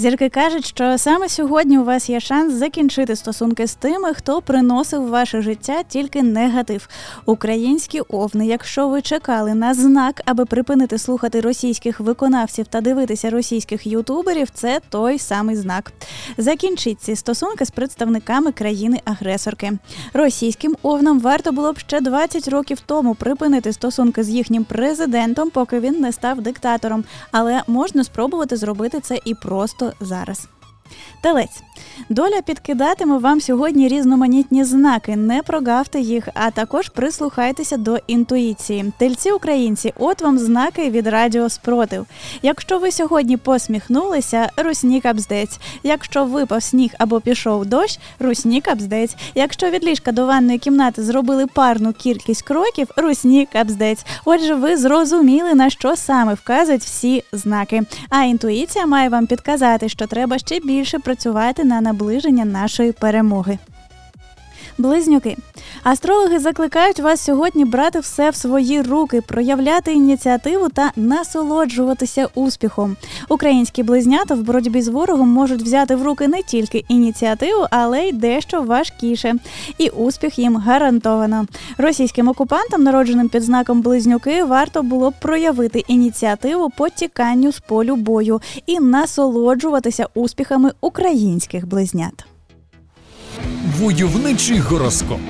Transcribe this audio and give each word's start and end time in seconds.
Зірки 0.00 0.28
кажуть, 0.28 0.66
що 0.66 0.98
саме 0.98 1.28
сьогодні 1.28 1.78
у 1.78 1.84
вас 1.84 2.10
є 2.10 2.20
шанс 2.20 2.54
закінчити 2.54 3.16
стосунки 3.16 3.66
з 3.66 3.74
тими, 3.74 4.14
хто 4.14 4.42
приносив 4.42 5.08
ваше 5.08 5.42
життя 5.42 5.82
тільки 5.88 6.22
негатив. 6.22 6.88
Українські 7.26 8.00
овни, 8.00 8.46
якщо 8.46 8.88
ви 8.88 9.02
чекали 9.02 9.54
на 9.54 9.74
знак, 9.74 10.22
аби 10.24 10.44
припинити 10.44 10.98
слухати 10.98 11.40
російських 11.40 12.00
виконавців 12.00 12.66
та 12.66 12.80
дивитися 12.80 13.30
російських 13.30 13.86
ютуберів, 13.86 14.50
це 14.54 14.80
той 14.88 15.18
самий 15.18 15.56
знак. 15.56 15.92
Закінчіть 16.38 17.00
ці 17.00 17.16
стосунки 17.16 17.64
з 17.64 17.70
представниками 17.70 18.52
країни-агресорки. 18.52 19.72
Російським 20.12 20.76
овнам 20.82 21.20
варто 21.20 21.52
було 21.52 21.72
б 21.72 21.78
ще 21.78 22.00
20 22.00 22.48
років 22.48 22.78
тому 22.86 23.14
припинити 23.14 23.72
стосунки 23.72 24.24
з 24.24 24.28
їхнім 24.28 24.64
президентом, 24.64 25.50
поки 25.50 25.80
він 25.80 26.00
не 26.00 26.12
став 26.12 26.40
диктатором. 26.40 27.04
Але 27.32 27.62
можна 27.66 28.04
спробувати 28.04 28.56
зробити 28.56 29.00
це 29.00 29.18
і 29.24 29.34
просто 29.34 29.89
зараз. 30.00 30.48
Телець. 31.20 31.62
Доля 32.08 32.42
підкидатиме 32.46 33.18
вам 33.18 33.40
сьогодні 33.40 33.88
різноманітні 33.88 34.64
знаки. 34.64 35.16
Не 35.16 35.42
прогавте 35.42 36.00
їх, 36.00 36.28
а 36.34 36.50
також 36.50 36.88
прислухайтеся 36.88 37.76
до 37.76 37.98
інтуїції. 38.06 38.92
Тельці 38.98 39.30
українці, 39.30 39.92
от 39.98 40.22
вам 40.22 40.38
знаки 40.38 40.90
від 40.90 41.06
радіо 41.06 41.48
спротив. 41.48 42.06
Якщо 42.42 42.78
ви 42.78 42.90
сьогодні 42.92 43.36
посміхнулися, 43.36 44.50
русні 44.56 45.00
капздець. 45.00 45.58
Якщо 45.82 46.24
випав 46.24 46.62
сніг 46.62 46.90
або 46.98 47.20
пішов 47.20 47.66
дощ, 47.66 47.98
русні 48.18 48.60
капздець. 48.60 49.16
Якщо 49.34 49.70
від 49.70 49.84
ліжка 49.84 50.12
до 50.12 50.26
ванної 50.26 50.58
кімнати 50.58 51.02
зробили 51.02 51.46
парну 51.46 51.92
кількість 51.92 52.42
кроків, 52.42 52.88
русні 52.96 53.48
капздець. 53.52 54.04
Отже, 54.24 54.54
ви 54.54 54.76
зрозуміли 54.76 55.54
на 55.54 55.70
що 55.70 55.96
саме 55.96 56.34
вказують 56.34 56.82
всі 56.82 57.24
знаки. 57.32 57.82
А 58.08 58.22
інтуїція 58.22 58.86
має 58.86 59.08
вам 59.08 59.26
підказати, 59.26 59.88
що 59.88 60.06
треба 60.06 60.38
ще 60.38 60.60
більше 60.60 60.79
працювати 60.98 61.64
на 61.64 61.80
наближення 61.80 62.44
нашої 62.44 62.92
перемоги. 62.92 63.58
Близнюки. 64.80 65.36
Астрологи 65.82 66.38
закликають 66.38 67.00
вас 67.00 67.20
сьогодні 67.20 67.64
брати 67.64 68.00
все 68.00 68.30
в 68.30 68.34
свої 68.34 68.82
руки, 68.82 69.20
проявляти 69.20 69.92
ініціативу 69.92 70.68
та 70.68 70.92
насолоджуватися 70.96 72.28
успіхом. 72.34 72.96
Українські 73.28 73.82
близнята 73.82 74.34
в 74.34 74.42
боротьбі 74.42 74.82
з 74.82 74.88
ворогом 74.88 75.28
можуть 75.28 75.62
взяти 75.62 75.96
в 75.96 76.02
руки 76.02 76.28
не 76.28 76.42
тільки 76.42 76.84
ініціативу, 76.88 77.66
але 77.70 78.04
й 78.04 78.12
дещо 78.12 78.62
важкіше. 78.62 79.34
І 79.78 79.88
успіх 79.88 80.38
їм 80.38 80.56
гарантовано. 80.56 81.46
Російським 81.78 82.28
окупантам, 82.28 82.82
народженим 82.82 83.28
під 83.28 83.42
знаком 83.42 83.82
близнюки, 83.82 84.44
варто 84.44 84.82
було 84.82 85.10
б 85.10 85.14
проявити 85.20 85.84
ініціативу 85.88 86.70
по 86.70 86.88
тіканню 86.88 87.52
з 87.52 87.60
полю 87.60 87.96
бою 87.96 88.40
і 88.66 88.80
насолоджуватися 88.80 90.06
успіхами 90.14 90.72
українських 90.80 91.66
близнят. 91.66 92.24
Войовничий 93.80 94.60
гороскоп. 94.60 95.20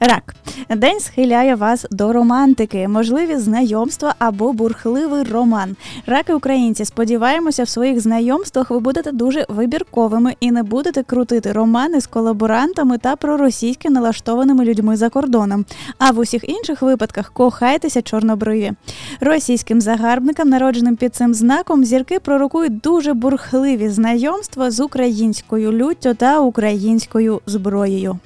Рак 0.00 0.34
день 0.76 1.00
схиляє 1.00 1.54
вас 1.54 1.86
до 1.90 2.12
романтики, 2.12 2.88
можливі 2.88 3.36
знайомства 3.36 4.14
або 4.18 4.52
бурхливий 4.52 5.22
роман. 5.22 5.76
Раки 6.06 6.34
українці, 6.34 6.84
сподіваємося, 6.84 7.64
в 7.64 7.68
своїх 7.68 8.00
знайомствах 8.00 8.70
ви 8.70 8.80
будете 8.80 9.12
дуже 9.12 9.46
вибірковими 9.48 10.34
і 10.40 10.50
не 10.50 10.62
будете 10.62 11.02
крутити 11.02 11.52
романи 11.52 12.00
з 12.00 12.06
колаборантами 12.06 12.98
та 12.98 13.16
проросійськи 13.16 13.90
налаштованими 13.90 14.64
людьми 14.64 14.96
за 14.96 15.08
кордоном. 15.08 15.64
А 15.98 16.10
в 16.10 16.18
усіх 16.18 16.48
інших 16.48 16.82
випадках 16.82 17.32
кохайтеся 17.32 18.02
чорнобриві. 18.02 18.72
Російським 19.20 19.80
загарбникам, 19.80 20.48
народженим 20.48 20.96
під 20.96 21.14
цим 21.14 21.34
знаком, 21.34 21.84
зірки 21.84 22.18
пророкують 22.18 22.78
дуже 22.78 23.14
бурхливі 23.14 23.88
знайомства 23.88 24.70
з 24.70 24.80
українською 24.80 25.72
люттю 25.72 26.14
та 26.14 26.40
українською 26.40 27.40
зброєю. 27.46 28.18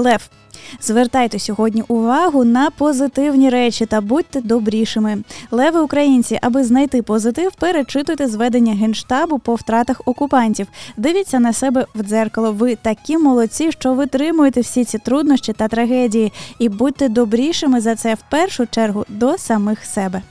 Лев. 0.00 0.30
Звертайте 0.80 1.38
сьогодні 1.38 1.82
увагу 1.88 2.44
на 2.44 2.70
позитивні 2.70 3.50
речі 3.50 3.86
та 3.86 4.00
будьте 4.00 4.40
добрішими. 4.40 5.18
Леви 5.50 5.80
українці, 5.80 6.38
аби 6.42 6.64
знайти 6.64 7.02
позитив, 7.02 7.52
перечитуйте 7.52 8.26
зведення 8.26 8.74
генштабу 8.74 9.38
по 9.38 9.54
втратах 9.54 10.02
окупантів. 10.04 10.66
Дивіться 10.96 11.40
на 11.40 11.52
себе 11.52 11.86
в 11.94 12.02
дзеркало. 12.02 12.52
Ви 12.52 12.76
такі 12.76 13.18
молодці, 13.18 13.72
що 13.72 13.94
витримуєте 13.94 14.60
всі 14.60 14.84
ці 14.84 14.98
труднощі 14.98 15.52
та 15.52 15.68
трагедії, 15.68 16.32
і 16.58 16.68
будьте 16.68 17.08
добрішими 17.08 17.80
за 17.80 17.94
це 17.94 18.14
в 18.14 18.22
першу 18.30 18.66
чергу 18.66 19.04
до 19.08 19.38
самих 19.38 19.84
себе. 19.84 20.22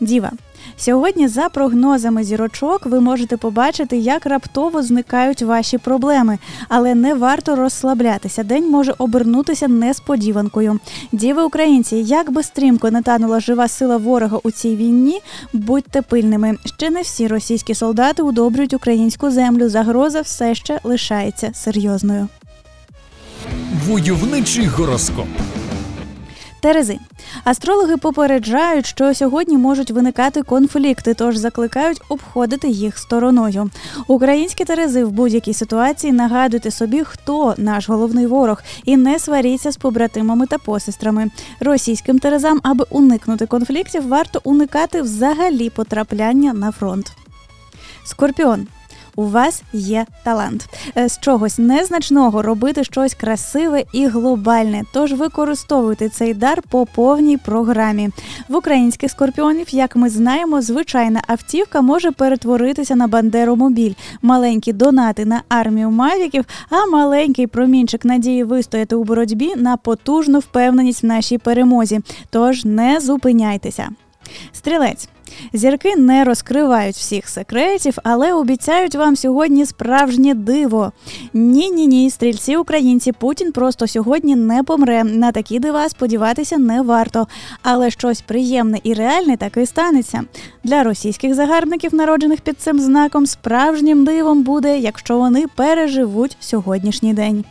Діва. 0.00 0.30
Сьогодні, 0.76 1.28
за 1.28 1.48
прогнозами 1.48 2.24
зірочок, 2.24 2.86
ви 2.86 3.00
можете 3.00 3.36
побачити, 3.36 3.96
як 3.96 4.26
раптово 4.26 4.82
зникають 4.82 5.42
ваші 5.42 5.78
проблеми, 5.78 6.38
але 6.68 6.94
не 6.94 7.14
варто 7.14 7.56
розслаблятися. 7.56 8.42
День 8.42 8.70
може 8.70 8.94
обернутися 8.98 9.68
несподіванкою. 9.68 10.78
Діви 11.12 11.42
українці, 11.42 11.96
як 11.96 12.32
би 12.32 12.42
стрімко 12.42 12.90
не 12.90 13.02
танула 13.02 13.40
жива 13.40 13.68
сила 13.68 13.96
ворога 13.96 14.38
у 14.42 14.50
цій 14.50 14.76
війні, 14.76 15.20
будьте 15.52 16.02
пильними. 16.02 16.56
Ще 16.64 16.90
не 16.90 17.02
всі 17.02 17.26
російські 17.26 17.74
солдати 17.74 18.22
удобрюють 18.22 18.74
українську 18.74 19.30
землю. 19.30 19.68
Загроза 19.68 20.20
все 20.20 20.54
ще 20.54 20.80
лишається 20.84 21.50
серйозною. 21.54 22.28
Войовничий 23.86 24.66
гороскоп. 24.66 25.26
Терези. 26.60 26.98
Астрологи 27.44 27.96
попереджають, 27.96 28.86
що 28.86 29.14
сьогодні 29.14 29.56
можуть 29.56 29.90
виникати 29.90 30.42
конфлікти, 30.42 31.14
тож 31.14 31.36
закликають 31.36 32.02
обходити 32.08 32.68
їх 32.68 32.98
стороною. 32.98 33.70
Українські 34.06 34.64
терези 34.64 35.04
в 35.04 35.10
будь-якій 35.10 35.54
ситуації 35.54 36.12
нагадуйте 36.12 36.70
собі, 36.70 37.04
хто 37.04 37.54
наш 37.58 37.88
головний 37.88 38.26
ворог, 38.26 38.62
і 38.84 38.96
не 38.96 39.18
сваріться 39.18 39.70
з 39.72 39.76
побратимами 39.76 40.46
та 40.46 40.58
посестрами. 40.58 41.30
Російським 41.60 42.18
терезам, 42.18 42.60
аби 42.62 42.84
уникнути 42.90 43.46
конфліктів, 43.46 44.08
варто 44.08 44.40
уникати 44.44 45.02
взагалі 45.02 45.70
потрапляння 45.70 46.52
на 46.52 46.72
фронт. 46.72 47.12
Скорпіон 48.04 48.66
у 49.16 49.24
вас 49.24 49.62
є 49.72 50.06
талант. 50.22 50.68
Е, 50.96 51.08
з 51.08 51.18
чогось 51.20 51.58
незначного 51.58 52.42
робити 52.42 52.84
щось 52.84 53.14
красиве 53.14 53.84
і 53.92 54.06
глобальне. 54.06 54.82
Тож 54.92 55.12
використовуйте 55.12 56.08
цей 56.08 56.34
дар 56.34 56.62
по 56.70 56.86
повній 56.86 57.36
програмі. 57.36 58.10
В 58.48 58.56
українських 58.56 59.10
скорпіонів, 59.10 59.74
як 59.74 59.96
ми 59.96 60.10
знаємо, 60.10 60.62
звичайна 60.62 61.22
автівка 61.26 61.80
може 61.80 62.12
перетворитися 62.12 62.96
на 62.96 63.06
бандеромобіль, 63.06 63.94
маленькі 64.22 64.72
донати 64.72 65.24
на 65.24 65.42
армію 65.48 65.90
мавіків, 65.90 66.44
а 66.70 66.86
маленький 66.86 67.46
промінчик 67.46 68.04
надії 68.04 68.44
вистояти 68.44 68.96
у 68.96 69.04
боротьбі 69.04 69.54
на 69.56 69.76
потужну 69.76 70.38
впевненість 70.38 71.02
в 71.02 71.06
нашій 71.06 71.38
перемозі. 71.38 72.00
Тож 72.30 72.64
не 72.64 73.00
зупиняйтеся. 73.00 73.88
Стрілець. 74.52 75.08
Зірки 75.52 75.96
не 75.96 76.24
розкривають 76.24 76.96
всіх 76.96 77.28
секретів, 77.28 77.96
але 78.04 78.32
обіцяють 78.32 78.94
вам 78.94 79.16
сьогодні 79.16 79.66
справжнє 79.66 80.34
диво. 80.34 80.92
Ні, 81.34 81.70
ні, 81.70 81.86
ні, 81.86 82.10
стрільці 82.10 82.56
українці. 82.56 83.12
Путін 83.12 83.52
просто 83.52 83.86
сьогодні 83.86 84.36
не 84.36 84.62
помре. 84.62 85.04
На 85.04 85.32
такі 85.32 85.58
дива 85.58 85.88
сподіватися 85.88 86.58
не 86.58 86.82
варто. 86.82 87.26
Але 87.62 87.90
щось 87.90 88.20
приємне 88.20 88.80
і 88.82 88.94
реальне 88.94 89.36
таки 89.36 89.66
станеться. 89.66 90.22
Для 90.64 90.82
російських 90.82 91.34
загарбників, 91.34 91.94
народжених 91.94 92.40
під 92.40 92.60
цим 92.60 92.80
знаком, 92.80 93.26
справжнім 93.26 94.04
дивом 94.04 94.42
буде, 94.42 94.78
якщо 94.78 95.18
вони 95.18 95.44
переживуть 95.56 96.36
сьогоднішній 96.40 97.14
день. 97.14 97.44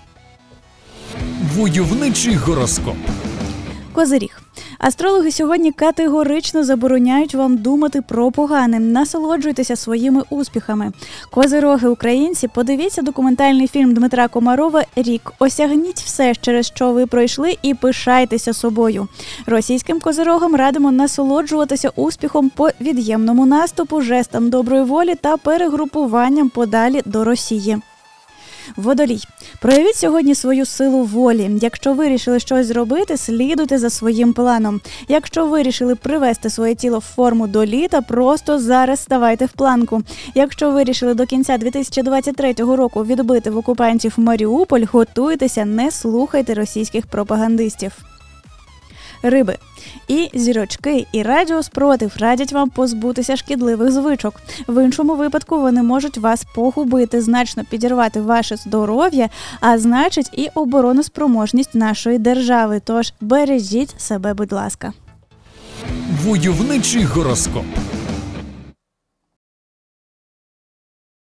Войовничий 1.56 2.36
гороскоп. 2.36 2.95
Козиріг. 3.94 4.42
Астрологи 4.80 5.31
сьогодні 5.31 5.72
категорично 5.72 6.63
забороняють 6.63 7.36
вам 7.36 7.57
думати 7.57 8.01
про 8.01 8.31
погане. 8.31 8.80
Насолоджуйтеся 8.80 9.75
своїми 9.75 10.24
успіхами. 10.30 10.92
Козироги 11.31 11.88
українці, 11.90 12.48
подивіться 12.48 13.01
документальний 13.01 13.68
фільм 13.68 13.94
Дмитра 13.94 14.28
Комарова 14.28 14.84
Рік. 14.95 15.34
Осягніть 15.40 16.00
все, 16.00 16.36
через 16.36 16.68
що 16.68 16.92
ви 16.92 17.06
пройшли, 17.06 17.57
і 17.62 17.74
пишайтеся 17.74 18.54
собою. 18.54 19.07
Російським 19.45 20.00
козирогам 20.00 20.56
радимо 20.56 20.92
насолоджуватися 20.92 21.92
успіхом 21.96 22.50
по 22.50 22.69
від'ємному 22.81 23.46
наступу, 23.46 24.01
жестам 24.01 24.50
доброї 24.50 24.84
волі 24.84 25.16
та 25.16 25.38
перегрупуванням 25.38 26.50
подалі 26.50 27.01
до 27.06 27.24
Росії. 27.24 27.78
Водолій. 28.75 29.19
Проявіть 29.62 29.95
сьогодні 29.95 30.36
свою 30.36 30.65
силу 30.65 31.04
волі. 31.04 31.51
Якщо 31.62 31.94
вирішили 31.94 32.39
щось 32.39 32.68
зробити, 32.68 33.18
слідуйте 33.18 33.77
за 33.77 33.89
своїм 33.89 34.33
планом. 34.33 34.81
Якщо 35.07 35.45
вирішили 35.45 35.95
привести 35.95 36.50
своє 36.50 36.75
тіло 36.75 36.98
в 36.98 37.01
форму 37.01 37.48
до 37.48 37.65
літа, 37.65 38.01
просто 38.01 38.60
зараз 38.60 39.00
ставайте 39.00 39.45
в 39.45 39.51
планку. 39.51 40.01
Якщо 40.36 40.71
вирішили 40.71 41.13
до 41.13 41.25
кінця 41.25 41.57
2023 41.57 42.54
року 42.54 43.06
відбити 43.06 43.50
в 43.50 43.57
окупантів 43.57 44.13
Маріуполь, 44.18 44.83
готуйтеся, 44.92 45.65
не 45.65 45.92
слухайте 45.92 46.54
російських 46.54 47.06
пропагандистів. 47.06 48.12
Риби. 49.24 49.58
І 50.08 50.30
зірочки, 50.34 51.06
і 51.12 51.24
радіо 51.24 51.64
спротив 51.64 52.14
радять 52.20 52.54
вам 52.54 52.70
позбутися 52.70 53.36
шкідливих 53.36 53.92
звичок. 53.92 54.42
В 54.68 54.84
іншому 54.84 55.16
випадку 55.16 55.62
вони 55.62 55.84
можуть 55.84 56.18
вас 56.18 56.46
погубити, 56.56 57.22
значно 57.22 57.64
підірвати 57.70 58.22
ваше 58.22 58.56
здоров'я, 58.56 59.30
а 59.60 59.78
значить 59.78 60.30
і 60.34 60.50
обороноспроможність 60.56 61.75
нашої 61.75 62.18
держави. 62.18 62.81
Тож 62.86 63.14
бережіть 63.22 64.02
себе, 64.02 64.34
будь 64.34 64.52
ласка. 64.52 64.94
Войовничий 66.24 67.04
гороскоп. 67.04 67.66